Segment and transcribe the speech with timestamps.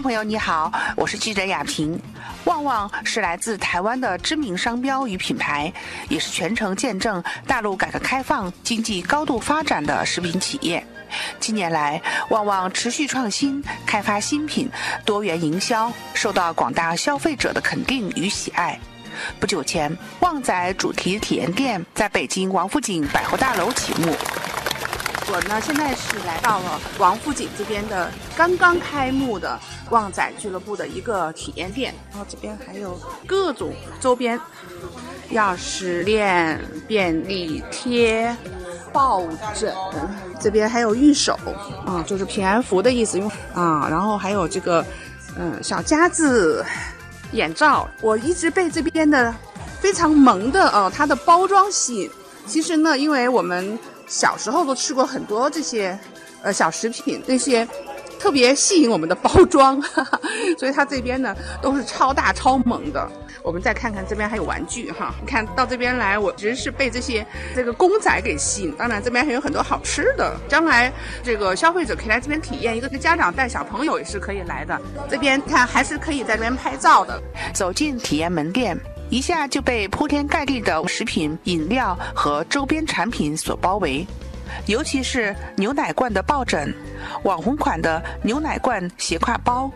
[0.00, 2.00] 朋友，你好，我是记者雅萍。
[2.44, 5.72] 旺旺是来自台湾的知名商标与品牌，
[6.08, 10.84] 也是全程见证大陆改革开放、经济高度发展的食品企业。
[11.40, 12.00] 近年来，
[12.30, 14.70] 旺旺持续创新，开发新品，
[15.04, 18.78] 多元营销，受到广大消费者的肯定与喜爱。
[19.40, 24.14] 不久前，旺仔主题体验店在北京王府井百货大楼启幕。
[25.30, 29.60] 我呢，现在是来到了王府井这边的刚刚开幕的
[29.90, 34.40] 旺仔俱乐部的一个体验店，然后这边还有各种周边，
[35.32, 38.34] 钥匙链、便利贴、
[38.90, 39.22] 抱
[39.54, 39.74] 枕，
[40.40, 41.38] 这边还有玉手，
[41.84, 44.84] 啊，就是平安符的意思，用啊，然后还有这个，
[45.36, 46.64] 嗯，小夹子、
[47.32, 49.34] 眼罩，我一直被这边的
[49.78, 52.10] 非常萌的哦，它的包装吸引。
[52.46, 53.78] 其实呢，因为我们。
[54.08, 55.98] 小时候都吃过很多这些，
[56.42, 57.66] 呃，小食品那些
[58.18, 60.20] 特别吸引我们的包装，哈 哈
[60.58, 63.08] 所以它这边呢都是超大超萌的。
[63.44, 68.72] 我们再看看这边还有玩具哈，你看到这边来，我其实是被这些这个公仔给吸引。
[68.76, 74.78] 当然这边还有很多好吃的，将来这个消费者可以来这边体验，一个是家长带小朋友也是可以来的。
[75.08, 77.22] 这边看还是可以在这边拍照的。
[77.54, 78.78] 走进体验门店。
[79.10, 84.06] 一下就被铺天盖地的食品、饮料和周边产品所包围，
[84.68, 86.72] 尤其是牛奶罐的抱枕、
[87.22, 89.70] 网红款的牛奶罐斜挎包，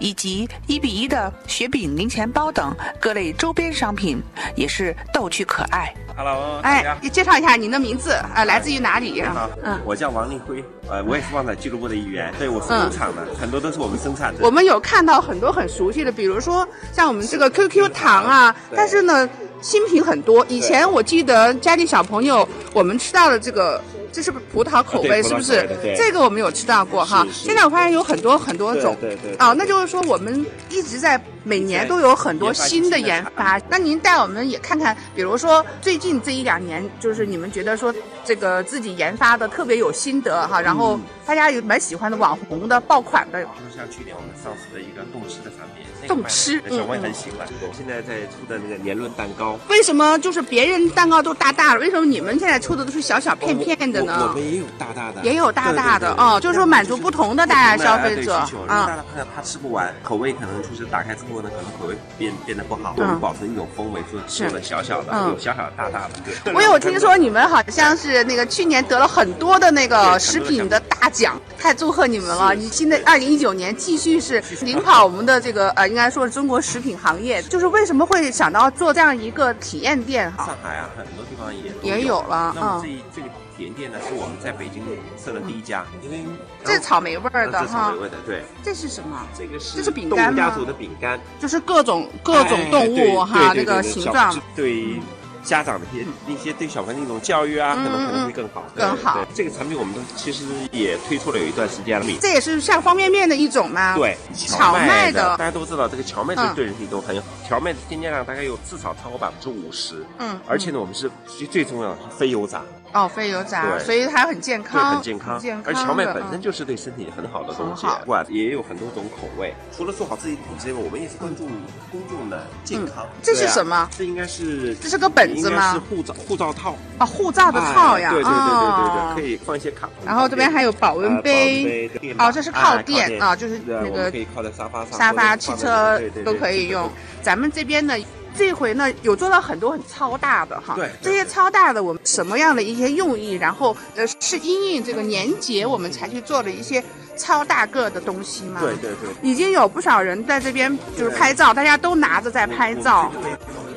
[0.00, 4.20] 以及一比一的雪饼零钱包等各类周边商品，
[4.56, 5.94] 也是逗趣可爱。
[6.16, 9.22] Hello，哎，你介绍一下您的名字，呃，来自于哪里？
[9.22, 14.44] 好，嗯，我叫王立辉，呃，我也是旺仔俱乐部的一员，对，我是工厂的，很多都是我们生产的。
[14.44, 19.28] 我们有看到很多很熟悉的，比如说像我们这个 QQ 糖啊，但是呢，
[19.60, 20.44] 新品很多。
[20.48, 23.80] 以前我记得家里小朋友我们吃到的这个。
[24.12, 25.66] 这是葡萄口味，是不是？
[25.96, 27.26] 这个我们有吃到过哈。
[27.32, 28.94] 现在我发现有很多很多种。
[29.00, 29.34] 对对。
[29.38, 33.60] 哦，那就是说我们一直在每年都有很多新的研发。
[33.68, 37.94] 那您带我们也看看，比如说最近这一两年，就是你们觉得说
[38.24, 43.42] 这个自己研发的特别有心得哈，然后大家有蛮喜欢的网红的爆款的。
[43.42, 45.86] 就像去年我们上市的一个动吃的产品。
[46.08, 47.46] 动吃，小朋友很喜欢。
[47.72, 54.26] 现在在出的那个年轮蛋糕，为什么就是别人蛋糕都大大的，为什么你们现在出的都是小小片片的呢？
[54.28, 58.34] 我们也有大大的，也有大大的哦，就是说满足不同的大家消费者
[58.66, 58.86] 啊。
[58.86, 62.94] 大的怕他吃不完，口味可能就是打开之后呢，可能口味变变得不好。
[62.96, 66.14] 我们保持一种风味，做做的小小的，有小小的大大的。
[66.44, 72.54] 对我有听说你们好像是那个去年得了很多的那个食品的大奖，太祝贺你们了！
[72.54, 76.60] 你现在二零一九年继续是领跑我们的这个呃，应该说是中国。
[76.72, 80.32] 食品行业就是为什么会想到做这样一个体验店？
[80.38, 82.50] 上海啊，很多地方也也有了。
[82.54, 83.28] 那么这这个
[83.62, 84.82] 体验店呢，是我们在北京
[85.22, 85.86] 设的第一家。
[86.02, 86.24] 因为
[86.64, 87.66] 这是草莓味儿的哈。
[87.66, 88.42] 草莓味的，对。
[88.62, 89.24] 这是什么？
[89.38, 94.36] 这个是这是饼干家族的饼干，就是各种各种动物哈，那个形状。
[94.56, 95.00] 对。
[95.44, 98.62] 家长的一些一些对小朋友的一种教育啊，可能可能会更好。
[98.76, 99.26] 更好。
[99.34, 102.06] 这个产品我们都其实也推出了有一段时间了。
[102.20, 103.96] 这也是像方便面的一种吗？
[103.96, 105.36] 对，荞麦的。
[105.36, 107.26] 大家都知道这个荞麦是对人体都很好。
[107.48, 110.06] 荞麦的添加量大概有至少超过百分之五十。
[110.18, 110.38] 嗯。
[110.46, 112.62] 而且呢，我们是最最重要的非油炸。
[112.92, 114.80] 哦，非油炸，所以它很健康。
[114.80, 115.38] 对，很健康。
[115.38, 115.72] 健康。
[115.72, 117.86] 而荞麦本身就是对身体很好的东西。
[118.06, 119.54] 哇，也有很多种口味。
[119.76, 121.48] 除了做好自己的品质外，我们也是关注
[121.90, 123.06] 公众的健康。
[123.22, 123.88] 这是什么？
[123.96, 124.74] 这应该是。
[124.76, 125.72] 这是个本子吗？
[125.72, 126.14] 是护照。
[126.14, 129.88] 护照套啊，护照的套呀，对对对对对对，可以放一些卡。
[130.04, 136.90] 然后这边还有保温杯，哦，这是靠垫啊，就是那个可以靠在沙发上，沙发、汽车都可以用。
[137.22, 137.94] 咱们这边呢，
[138.36, 143.32] 这回呢有做到很多很超大的哈，对，这些超大的我们什么样的一些用意？
[143.32, 146.82] 然后呃，是因应这个年节我们才去做的一些
[147.16, 148.60] 超大个的东西吗？
[148.60, 153.12] 对对对，已经有不少人在这边就是拍照，大家都拿着在拍照。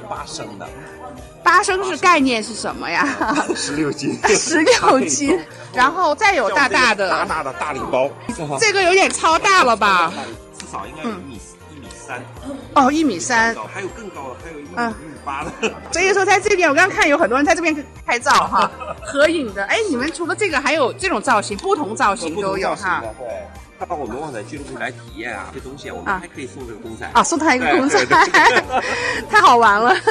[0.10, 0.68] 八升的。
[1.44, 3.08] 八升是概念是什么呀？
[3.56, 5.40] 十六斤，十六斤，
[5.76, 8.10] 然后再有大大的大大的大礼包，
[8.60, 10.12] 这个有点超大了吧？
[10.58, 11.40] 至少应该有一米一米
[12.06, 12.22] 三。
[12.74, 15.52] 哦，一米三，还有更高的，还有一米一米八的。
[15.92, 17.76] 所以说在这边，我刚刚看有很多人在这边
[18.06, 18.70] 拍照哈，
[19.02, 19.64] 合影的。
[19.66, 23.04] 哎，你们除了这个，还有这种造型，不同造型都有哈。
[23.18, 23.28] 对。
[23.88, 28.04] 到我们旺仔俱乐部来体验啊，这东西我们还可以送这个公仔啊，送他一个公仔，
[29.30, 29.94] 太好玩了。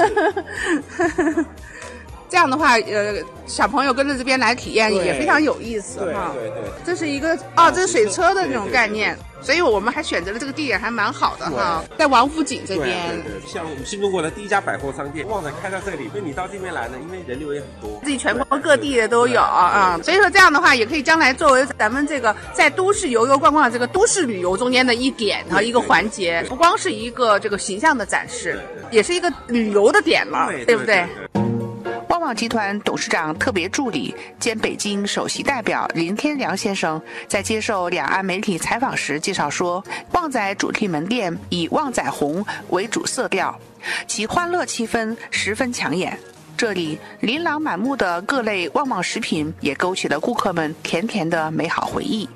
[2.29, 3.15] 这样的话，呃，
[3.47, 6.32] 小朋友跟着这边来体验也非常有意思哈。
[6.35, 9.17] 对对对，这是一个哦，这是水车的这种概念。
[9.43, 13.11] 所以我们还选择了这个地点，还蛮好的哈，在王府井这边。
[13.11, 20.00] 对对对，像我们新中国的第一家百货商店，旺仔开到这里，所以你到这边来呢，因为人流也很多，自己全国各地的都有啊。
[20.03, 28.59] 所以说这样的话，也可以将来作为咱们这个在都市游游逛逛这个都市旅游中间的一点和一个环节，不光是一个这个形象的展示，
[28.91, 31.06] 也是一个旅游的点了，对不对？
[32.25, 43.55] 旺集团董事长特别助理兼北京首席代表林天良先生在接受两岸媒体采访时介绍说，旺仔主题门店以旺仔红为主色调，
[44.06, 46.19] 其欢乐气氛十分抢眼。
[46.56, 52.28] 这里琳琅满目的各类旺旺食品，也勾起了顾客们甜甜的美好回忆。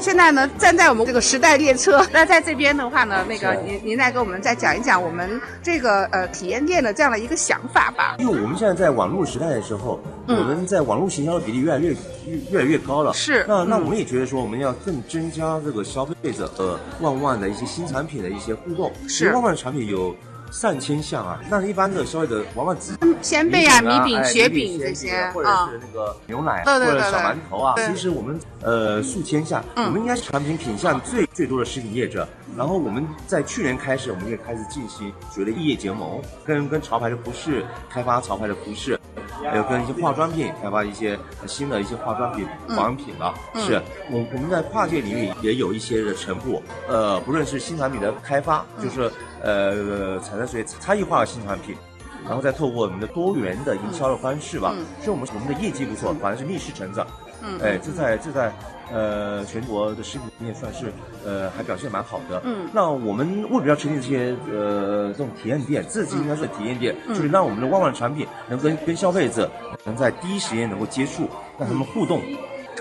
[0.00, 8.16] 现在呢，站在我们这个时代列车，那在这边的话呢，那个您您再给我们再讲一讲我们这个呃体验店的这样的一个想法吧。
[8.18, 11.90] 因为我们现在在网络时代的时候，我们在网络行销的比例越来越
[12.26, 13.12] 越越来越高了。
[13.12, 13.44] 是。
[13.48, 18.92] 那那我们也觉得说，我们要更增加这个消费者和旺旺的一些新产品的一些互动。
[19.08, 19.32] 是。
[19.32, 20.14] 旺旺的产品有。
[20.54, 21.40] 上千项啊！
[21.50, 27.74] 那是一般的消费者往往只鲜贝啊、米饼、雪饼这些，或者是那个牛奶，或者小馒头啊。
[27.76, 32.26] 其实我们呃数千项，我们应该是产品品项最最多的食品业者。
[32.56, 38.96] 然后我们在去年开始，我们也开始进行所谓的异业结盟，跟跟潮牌的服饰开发潮牌的服饰，
[39.42, 43.34] 还有跟一些化妆品开发一些新的一些化妆品保养品了。
[43.56, 49.10] 是我我们在跨界领域也有一些的成果，呃，不论是新产品的开发，就是
[49.42, 51.76] 呃产生所谓差异化的新产品，
[52.24, 57.06] 然后再透过我们的多元的营销的方式吧，所以我们我们的业绩不错，反正是逆势成长。
[57.46, 58.52] 嗯，哎，这在这在。
[58.92, 60.92] 呃，全国的食品业算是
[61.24, 62.38] 呃还表现蛮好的。
[62.44, 65.82] 嗯，那我们为什么要成立这些呃这种体验店？
[65.88, 69.50] 自己应该是体验店，就是让我们的旺旺产品能跟跟消费者
[69.84, 71.26] 能在第一时间能够接触，
[71.58, 72.20] 让他们互动。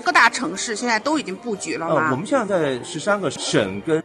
[0.04, 2.10] 各大城市现在都已经布局了吗？
[2.12, 4.04] 我们现在在十三个省跟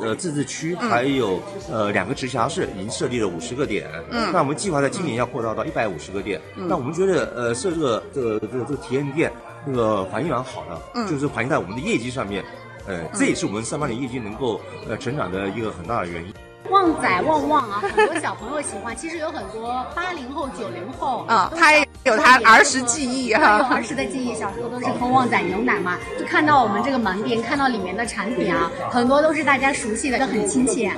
[0.00, 3.88] 呃自治区，还有呃两个直辖市，已经设立了五十个点。
[4.12, 6.40] 嗯，那我们计划在今年要扩大到一百五十个店。
[6.54, 9.32] 那我们觉得呃设这个这个这个这个体验店。
[9.66, 12.44] 那个反应蛮好的，就是反映在我们的业绩上面，
[12.86, 16.32] 呃，这也是我们三八年业绩能够呃成长的一个很大的原因。
[16.70, 30.92] 旺仔旺旺啊，很多小朋友喜欢，其实有很多八零后、九零后啊，他也有他儿时记忆哈，有儿时的记忆，小时候都是喝旺仔牛奶嘛，就看到我们这个门店，看到里面的产品啊，很多都是大家熟悉的，都很亲切。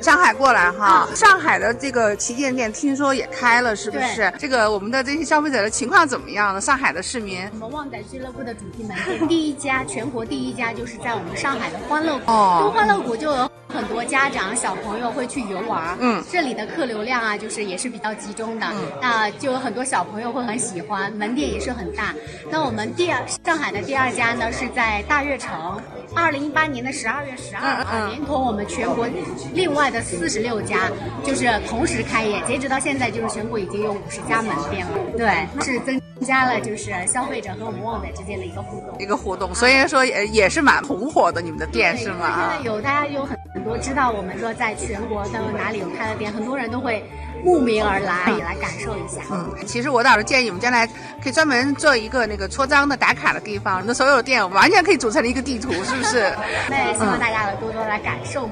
[0.00, 4.32] 上海过来哈，上海的这个旗舰店听说也开了，是不是？
[4.38, 6.60] 这个我们的这些消费者的情况怎么样呢？
[6.60, 12.30] 上海的市民，我们旺仔俱乐部的主题门店第一家，全国第一家就是在我们上海的欢乐谷。
[12.30, 15.96] 哦，欢乐谷就有很多家长小朋友会去游玩。
[16.00, 18.66] 嗯，这里的客流量啊，就是也是比较集中的。
[18.70, 22.14] 嗯，那就有很多小朋友会很喜欢，门店也是很大。
[22.50, 25.80] 那我们第二上海的第二家呢，是在大悦城。
[26.14, 29.06] 二零一八年的十二月十二号，连同我们全国
[29.52, 30.90] 另外的四十六家，
[31.22, 32.42] 就是同时开业。
[32.46, 34.92] 截止到现在，就是全国已经有五十家门店了。
[35.16, 39.54] 对，是增加了就是消费者和我们旺仔之间的一个互动，一个互动。
[39.54, 42.48] 所以说也也是蛮红火的，你们的店是吗？
[42.50, 47.04] 现在有大家有很很多知道我们说在全国的哪里有开了店，很多人都会。
[47.44, 49.22] 慕名而来，也来感受一下。
[49.30, 50.84] 嗯，其实我倒是建议我们将来
[51.22, 56.34] 可以专门做一个那个戳章的打卡的地方，那所有店完全可以组成一个地图，是不是？
[56.68, 58.50] 那希望大家多多来感受。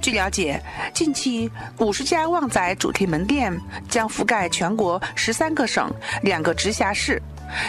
[0.00, 0.62] 据了解，
[0.94, 3.52] 近期五十家旺仔主题门店
[3.88, 5.92] 将覆盖全国十三个省、
[6.22, 7.20] 两个直辖市。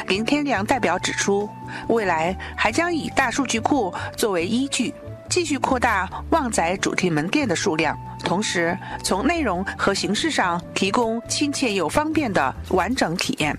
[0.08, 1.50] 林天良代表指出，
[1.88, 4.94] 未来还将以大数据库作为依据。
[5.30, 13.56] 继续扩大旺仔主题门店的数量，同时从内容和形式上提供亲切又方便的完整体验，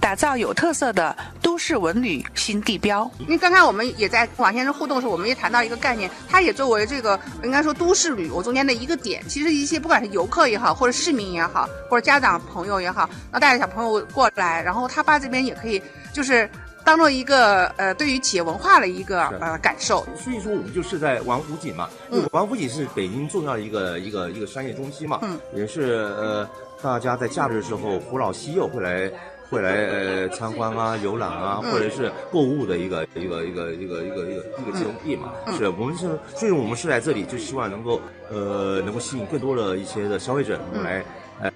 [0.00, 3.08] 打造有特色的都市文旅新地标。
[3.18, 9.22] 因为刚才我们也在王先生互动的时候，我们也谈到一个概念，它也作为这个应该说都市旅游中间的一个点。
[9.28, 16.48] 其实一些不管是游客也好，或者市民也好，或者家长朋友也好，那带着小朋友过来，然后他爸这边也可以就是。
[16.84, 20.06] 当做一个呃，对于企业文化的一个呃感受。
[20.16, 26.48] 所以说，我们就是在王府井嘛，嗯，王府井是北京重要的一个一个一个商业中心嘛，嗯，也是呃，
[26.82, 29.10] 大家在假日的时候，扶老西幼会来
[29.48, 35.32] 会来呃参观啊、游览啊，或者是购物的一个一个一个一个一个一个一个集中地嘛。
[35.56, 38.00] 是我们是，所以我们是在这里，就希望能够
[38.32, 41.04] 呃能够吸引更多的一些的消费者能够来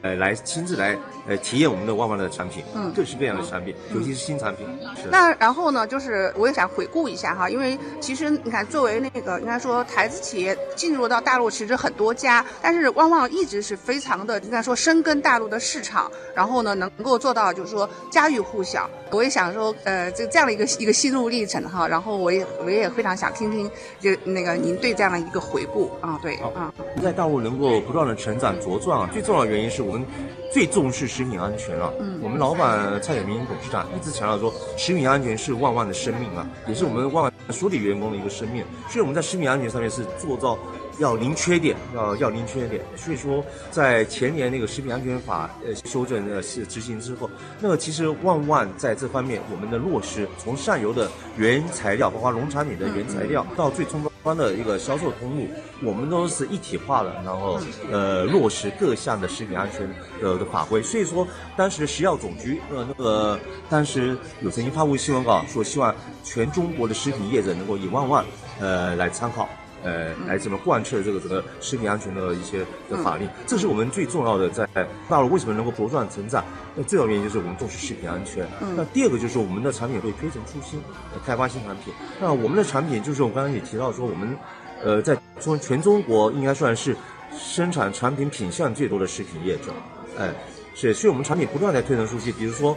[0.02, 4.66] 呃，来亲自来呃体验我们的旺旺的产品，嗯，各式各样的产品，尤其是新产品。
[4.96, 5.08] 是。
[5.12, 18.90] 那然后呢，就是我也想回顾一下哈，因为其实你看，作为那个应该说台资企业进入到大陆，其实很多家，但是旺旺一直是非常的应该说深耕大陆的市场，然后呢，能够做到就是说家喻户晓。
[19.12, 26.65] 我也想说，呃，这这样的一个一个心路历程哈，然后我也我也非常想听听，就那个您对这样的一个回顾啊，对，啊，
[27.02, 30.04] 在大陆能够不断的成长茁壮啊，最重要的原因是我们
[30.52, 31.92] 最重视食品安全了。
[32.00, 40.58] 嗯，我们老板蔡永明董事长一直强调说，食品安全是万万的生命啊，也是我们万万所有员工的一个生命，所以我们在食品安全上面是做到。
[40.98, 42.82] 要零缺点，要要零缺点。
[42.96, 55.46] 所以说，在前年那个食品安全法呃修正呃是执行之后，那么其实万万在这方面我们的落实，从上游的原材料，包括农产品的原材料，到最终端的一个销售通路，
[55.82, 57.60] 我们都是一体化的，然后
[57.92, 59.88] 呃落实各项的食品安全
[60.20, 60.82] 的的法规。
[60.82, 61.26] 所以说，
[61.56, 63.38] 当时食药总局呃那个
[63.68, 68.24] 当时有曾经发布新闻稿，说希望全中国的食品业者能够以万万
[68.58, 69.48] 呃来参考。
[69.86, 72.58] 呃，来怎么贯彻这个整个食品安全的一些
[72.90, 74.50] 的法令，这是我们最重要的。
[74.50, 74.66] 在
[75.08, 76.44] 大陆为什么能够茁壮成长？
[76.74, 78.44] 那最要原因就是我们重视食品安全。
[78.76, 80.82] 那第二个就是我们的产品会推陈出新，
[81.24, 81.94] 开发新产品。
[82.20, 84.36] 那我们的产品就是我刚刚也提到说，我们
[84.82, 86.96] 呃在中全中国应该算是
[87.38, 89.72] 生产产品品相最多的食品业者。
[90.18, 90.34] 哎，
[90.74, 92.32] 是，所以我们产品不断在推陈出新。
[92.32, 92.76] 比如说，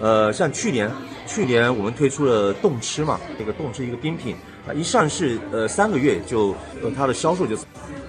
[0.00, 0.90] 呃，像去年，
[1.26, 4.34] 去年我们推出了冻吃嘛，这个冻吃一个冰品。
[4.74, 7.56] 一上市，呃，三个月就，呃，它的销售就，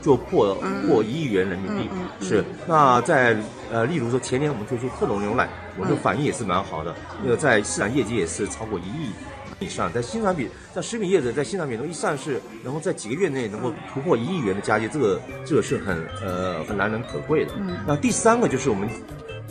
[0.01, 0.55] 就破
[0.87, 1.89] 破一亿元人民币。
[2.21, 3.35] 是，那在，
[3.71, 9.11] 呃，例如说前年我们推出特浓牛奶，我们的反应也是蛮好的，那个在市场业绩也是超过一亿
[9.59, 9.91] 以上。
[9.91, 17.51] 在新产品，在食品业者在新产品中一上市，然后在几个月内能够突破一亿元的佳绩，这个这个是很，呃，很难能可贵的。
[17.87, 18.87] 那第三个就是我们。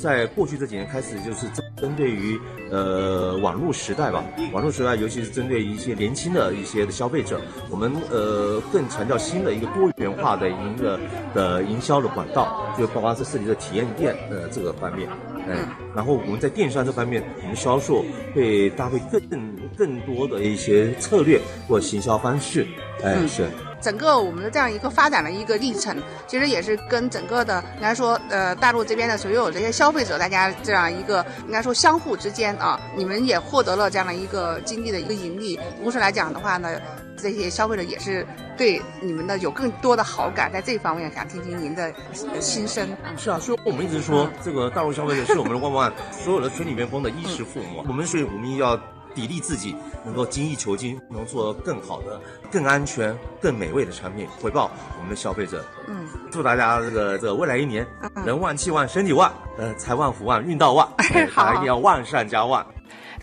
[0.01, 1.49] 在过去这几年开始，就是
[1.81, 2.39] 针对于
[2.71, 10.99] 呃网络时代吧，网络时代，尤其是针对一些年轻的一些的消费者，我们呃更强调新的一个多元化的一个
[11.35, 15.09] 的营销的管道，就包括是涉及的体验店呃这个方面，
[15.47, 15.57] 嗯，
[15.95, 18.05] 然后我们在电商这方面，我们销售
[18.35, 22.67] 会搭配更更多的一些策略或行销方式，
[23.03, 23.47] 哎是。
[23.81, 35.59] 整个我们的这样一个发展的一个历程，其实也是跟整个的应该说，呃，大陆这边的所有这些消费者，大家这样一个应该说相互之间啊，你们也获得了这样的一个经济的一个盈利。
[35.83, 36.81] 同时来讲的话呢，
[37.17, 41.93] 这些消费者也是对你们的有更多的好感，在这方面想听听您的
[42.41, 42.89] 心声。
[43.17, 47.85] 是啊，所以我们一直说，这个大陆消费者是我们的万万所有的村里面风的衣食父母。
[47.87, 48.79] 我们所以我们要。
[49.15, 49.75] 砥砺自己，
[50.05, 55.65] 能够精益求精，能做更好的、更安全、更美味的产品，回报我们的消费者。
[55.89, 57.87] 嗯，祝大家这个这个未来一年，
[58.25, 60.89] 人旺气旺，身体旺，呃，财旺福旺，运道旺，
[61.35, 62.65] 大家一定要万善加万。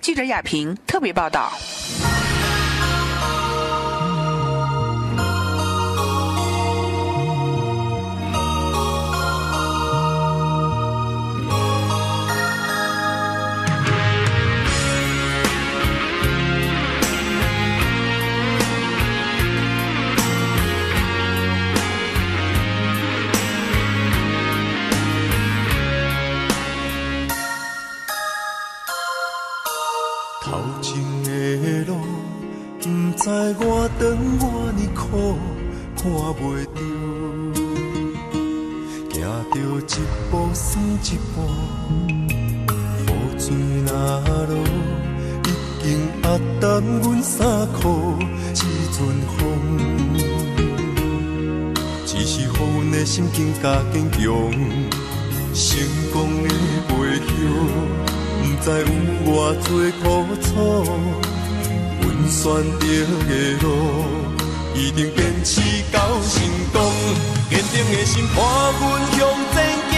[0.02, 1.52] 记者亚平特别报道。
[30.46, 31.30] 头前的
[31.86, 31.98] 路，
[32.80, 32.86] 不
[33.18, 33.24] 知
[33.60, 34.02] 我转
[34.40, 35.02] 外呢苦
[35.98, 36.06] 看
[36.38, 36.40] 袂
[36.76, 36.78] 着，
[39.12, 39.18] 行
[39.50, 39.92] 着一
[40.30, 40.64] 步算
[41.02, 41.36] 一步，
[43.02, 43.10] 雨
[43.40, 43.44] 水
[43.88, 43.90] 那
[44.46, 44.54] 落，
[45.46, 45.48] 已
[45.82, 45.84] 经
[46.22, 46.24] 压
[46.62, 46.64] 淡
[47.02, 47.34] 阮衫
[47.74, 47.84] 裤
[48.54, 48.56] 一
[48.94, 49.36] 阵风。
[52.06, 54.22] 只是乎阮的心更加坚强，
[55.56, 55.66] 成
[56.14, 56.48] 功的
[56.88, 56.94] 背
[57.26, 57.34] 后，
[58.42, 58.86] 不知有
[59.26, 59.68] 偌多
[60.02, 60.04] 苦
[60.42, 60.48] 楚，
[62.02, 62.42] 阮选
[62.80, 62.84] 择
[63.28, 63.66] 的路。
[64.78, 66.34] 一定坚持到成
[66.74, 66.78] 功，
[67.50, 68.38] 坚定的心伴
[68.78, 68.84] 阮
[69.16, 69.18] 向
[69.54, 69.56] 前
[69.90, 69.94] 行，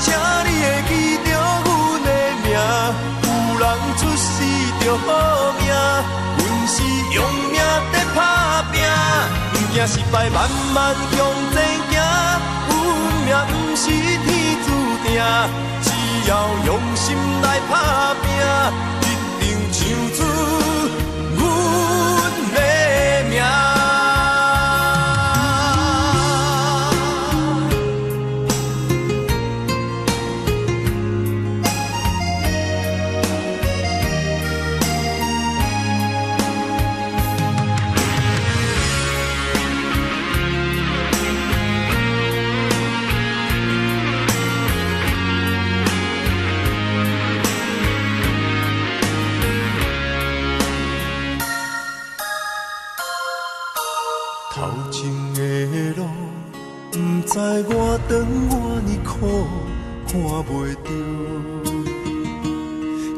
[0.00, 0.12] 请
[0.44, 0.92] 你会记
[1.24, 1.26] 着
[1.64, 1.66] 阮
[2.04, 2.06] 的
[2.44, 2.46] 名。
[3.22, 3.26] 有
[3.58, 3.64] 人
[3.96, 4.28] 出世
[4.80, 5.08] 着好
[5.58, 5.64] 命，
[6.36, 6.74] 阮是
[7.14, 7.16] 用
[7.50, 7.56] 命
[7.90, 8.74] 在打拼，
[9.54, 10.36] 不惊失败，慢
[10.74, 11.18] 慢向
[11.54, 11.56] 前
[11.90, 11.92] 行。
[12.68, 12.70] 运
[13.24, 14.28] 命不是天
[14.62, 14.68] 注
[15.04, 15.08] 定，
[16.26, 19.01] 要用心来打拼，
[54.54, 55.40] 头前的
[55.96, 56.04] 路，
[56.90, 57.38] 不知
[57.70, 58.12] 我长
[58.50, 58.52] 偌
[58.84, 59.48] 尼苦，
[60.06, 60.52] 看袂
[60.84, 60.86] 着，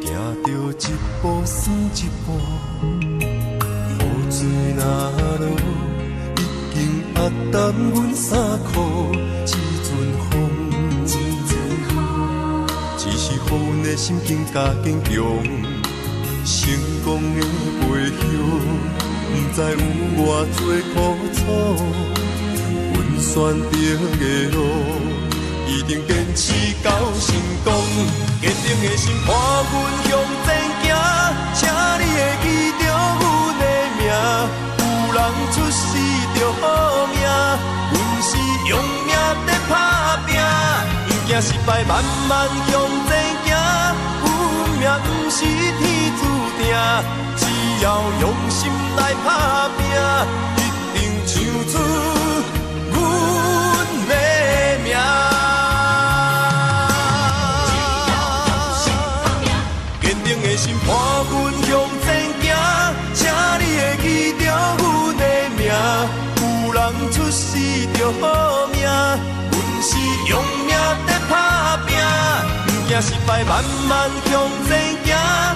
[0.07, 0.09] 行
[0.45, 0.47] 着
[0.79, 0.81] 一
[1.21, 1.59] 步算
[1.97, 2.27] 一步，
[3.19, 4.01] 雨
[4.31, 4.81] 水若
[5.41, 5.45] 落，
[6.37, 6.41] 已
[6.73, 6.77] 经
[7.17, 7.19] 压
[7.51, 7.55] 淡
[7.93, 8.31] 阮衫
[8.73, 8.73] 裤，
[9.45, 9.47] 一
[9.83, 9.91] 阵
[10.31, 10.33] 风，
[12.97, 15.11] 只是予阮的心境加坚强。
[16.45, 16.55] 成
[17.05, 17.41] 功的
[17.81, 17.85] 背
[18.21, 18.23] 后，
[19.55, 19.77] 知有
[20.19, 20.23] 偌
[20.57, 20.61] 多
[20.93, 20.95] 苦
[21.33, 21.39] 楚。
[22.93, 23.33] 阮选
[23.71, 23.73] 择
[24.19, 24.23] 的
[24.53, 24.57] 路，
[25.67, 26.43] 一定坚持
[26.83, 26.87] 到
[27.21, 27.27] 成
[27.65, 27.67] 功。
[28.41, 29.29] 坚定的心伴
[29.71, 29.75] 阮
[30.05, 30.11] 向
[30.45, 30.47] 前
[30.83, 30.85] 行，
[31.55, 31.59] 请
[31.99, 32.47] 你会记
[32.79, 32.83] 着
[33.21, 33.23] 阮
[33.59, 33.63] 的
[33.99, 34.01] 名。
[34.79, 34.83] 有
[35.15, 35.19] 人
[35.53, 35.83] 出世
[36.35, 36.63] 着好
[37.07, 37.17] 命，
[37.93, 38.31] 阮是
[38.69, 38.73] 用
[39.07, 39.13] 命
[39.47, 39.73] 在打
[40.27, 40.29] 拼。
[41.07, 41.93] 不惊失败，慢
[42.29, 42.33] 慢
[42.69, 42.73] 向
[43.09, 43.11] 前
[43.45, 43.49] 行。
[44.25, 44.27] 运
[44.79, 45.83] 命不是天
[46.19, 46.21] 注
[46.59, 46.63] 定
[47.85, 49.85] 要用心来打拼，
[50.57, 50.59] 一
[50.95, 51.33] 定唱
[51.71, 51.73] 出
[52.91, 52.97] 阮
[54.09, 54.11] 的
[54.83, 54.89] 名。
[60.01, 60.89] 坚定的心伴
[61.29, 61.69] 阮向
[62.01, 62.07] 前
[62.41, 62.43] 行，
[63.13, 63.21] 请
[63.61, 64.43] 你会记着
[64.79, 64.83] 阮
[65.19, 65.23] 的
[65.59, 65.61] 名。
[66.41, 66.81] 有人
[67.13, 67.45] 出世
[67.93, 68.23] 着好
[68.73, 69.91] 命，阮是
[70.31, 70.33] 用
[70.65, 70.75] 命
[71.07, 71.93] 在打拼，
[72.65, 74.33] 不惊失败，慢慢向
[74.67, 74.73] 前
[75.05, 75.54] 行。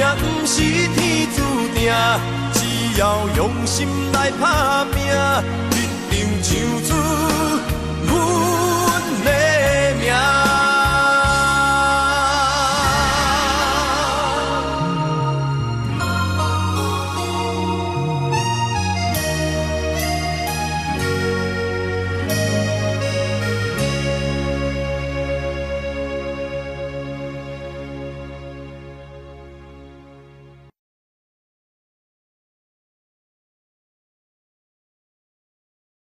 [0.00, 1.42] 命不是天注
[1.74, 1.92] 定，
[2.54, 4.98] 只要用心来打拼，